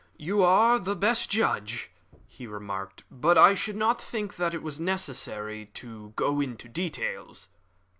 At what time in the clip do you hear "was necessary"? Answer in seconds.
4.63-5.67